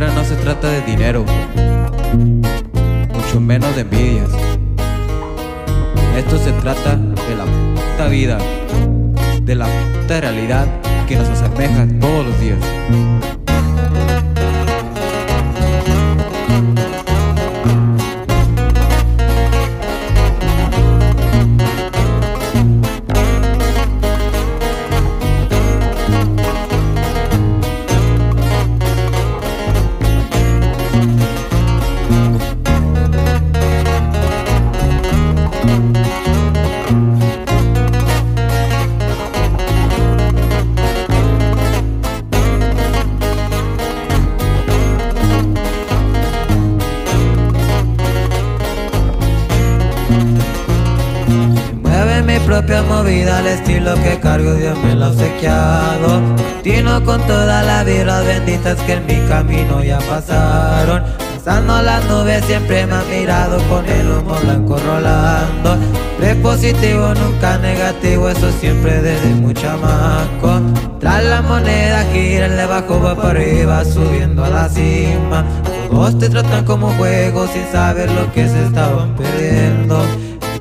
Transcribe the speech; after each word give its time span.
no 0.00 0.24
se 0.24 0.34
trata 0.34 0.68
de 0.70 0.80
dinero, 0.82 1.24
mucho 3.14 3.40
menos 3.40 3.76
de 3.76 3.82
envidias. 3.82 4.28
Esto 6.16 6.36
se 6.36 6.50
trata 6.50 6.96
de 6.96 7.36
la 7.36 7.44
puta 7.44 8.08
vida, 8.08 8.38
de 9.42 9.54
la 9.54 9.66
puta 9.66 10.20
realidad 10.20 10.66
que 11.06 11.14
nos 11.14 11.28
asemeja 11.28 11.86
todos 12.00 12.26
los 12.26 12.40
días. 12.40 13.33
Propia 52.60 52.82
movida 52.84 53.38
al 53.38 53.48
estilo 53.48 53.94
que 53.96 54.20
cargo 54.20 54.54
Dios 54.54 54.78
me 54.78 54.94
lo 54.94 55.06
ha 55.06 55.08
obsequiado. 55.08 56.20
Tino 56.62 57.02
con 57.04 57.20
todas 57.22 57.66
las 57.66 57.84
vibras 57.84 58.24
benditas 58.24 58.76
que 58.82 58.92
en 58.92 59.06
mi 59.06 59.16
camino 59.28 59.82
ya 59.82 59.98
pasaron. 59.98 61.02
Pasando 61.34 61.82
las 61.82 62.04
nubes 62.04 62.44
siempre 62.44 62.86
me 62.86 62.94
han 62.94 63.10
mirado 63.10 63.58
con 63.68 63.84
el 63.86 64.08
humo 64.08 64.36
blanco 64.40 64.76
rolando. 64.78 65.76
Prepositivo 66.16 67.12
nunca 67.14 67.58
negativo, 67.58 68.28
eso 68.28 68.48
siempre 68.60 69.02
desde 69.02 69.34
muy 69.34 69.52
chamaco 69.52 70.60
Tras 71.00 71.24
la 71.24 71.42
moneda 71.42 72.04
gira, 72.12 72.46
el 72.46 72.54
de 72.54 72.62
abajo 72.62 73.00
va 73.02 73.16
para 73.16 73.30
arriba, 73.30 73.84
subiendo 73.84 74.44
a 74.44 74.48
la 74.48 74.68
cima. 74.68 75.44
Todos 75.90 76.16
te 76.20 76.28
tratan 76.28 76.64
como 76.64 76.90
juegos 76.90 77.50
sin 77.50 77.66
saber 77.72 78.08
lo 78.12 78.32
que 78.32 78.48
se 78.48 78.64
estaban 78.64 79.16
perdiendo 79.16 80.04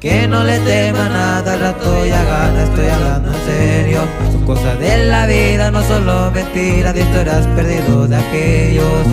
que 0.00 0.26
no 0.26 0.42
le 0.44 0.58
tema 0.60 1.10
nada, 1.10 1.52
al 1.52 1.60
rato 1.60 2.06
ya 2.06 2.24
gana, 2.24 2.62
estoy 2.64 2.86
hablando 2.86 3.32
en 3.34 3.44
serio 3.44 4.00
Son 4.32 4.46
cosas 4.46 4.78
de 4.80 5.04
la 5.04 5.26
vida, 5.26 5.70
no 5.70 5.82
solo 5.82 6.30
mentiras 6.30 6.94
de 6.94 7.02
historias 7.02 7.46
perdidos 7.48 8.08
de 8.08 8.16
aquellos 8.16 9.06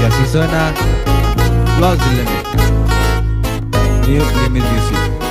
Y 0.00 0.04
así 0.04 0.30
suena 0.30 0.72
Los 1.80 1.98
Limit. 2.06 2.28
New 4.06 4.22
Limit 4.42 4.62
Music. 4.62 5.23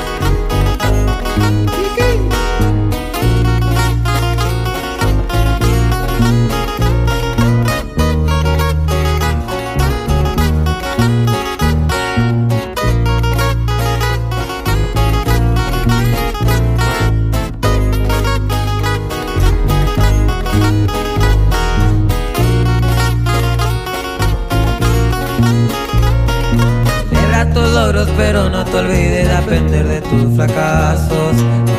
Tus 27.54 27.70
logros, 27.70 28.08
pero 28.18 28.50
no 28.50 28.66
te 28.66 28.78
olvides 28.78 29.28
de 29.28 29.36
aprender 29.36 29.88
de 29.88 30.02
tus 30.02 30.36
fracasos. 30.36 31.36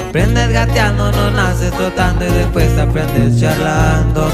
Aprendes 0.08 0.52
gateando, 0.52 1.10
no 1.12 1.30
naces 1.30 1.72
trotando 1.72 2.24
y 2.26 2.30
después 2.30 2.78
aprendes 2.78 3.40
charlando. 3.40 4.28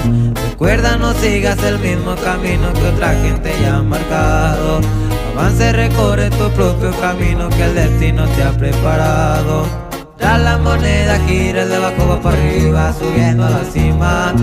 Recuerda, 0.51 0.97
no 0.97 1.15
sigas 1.15 1.63
el 1.63 1.79
mismo 1.79 2.15
camino 2.17 2.73
que 2.75 2.89
otra 2.89 3.15
gente 3.15 3.51
ya 3.63 3.77
ha 3.77 3.83
marcado. 3.83 4.81
Avance, 5.33 5.73
recorre 5.73 6.29
tu 6.31 6.51
propio 6.51 6.91
camino 7.01 7.49
que 7.49 7.65
el 7.65 7.75
destino 7.75 8.27
te 8.37 8.43
ha 8.43 8.51
preparado. 8.51 9.91
Tras 10.19 10.39
la 10.43 10.59
moneda 10.59 11.19
gira, 11.27 11.65
de 11.65 11.77
abajo 11.77 12.09
va 12.11 12.21
para 12.21 12.37
arriba, 12.37 12.93
subiendo 12.93 13.47
a 13.47 13.51
la 13.51 13.65
cima. 13.65 14.35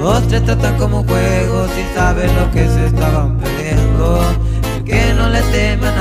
Todos 0.00 0.26
te 0.26 0.40
tratan 0.40 0.76
como 0.76 1.04
juegos 1.04 1.70
sin 1.70 1.94
saber 1.94 2.28
lo 2.32 2.50
que 2.50 2.66
se 2.66 2.86
estaban 2.86 3.38
perdiendo. 3.38 4.22
El 4.74 4.84
que 4.84 5.14
no 5.14 5.28
le 5.28 5.40
teme 5.52 5.86
a 5.86 5.92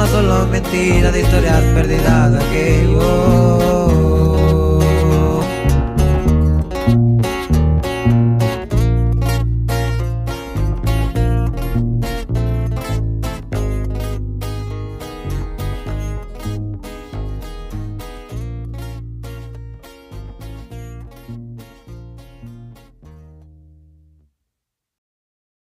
no 0.00 0.06
solo 0.06 0.46
mentiras, 0.46 1.12
de 1.12 1.20
historias 1.20 1.62
perdidas 1.74 2.32
de 2.32 2.38
aquellos. 2.38 3.49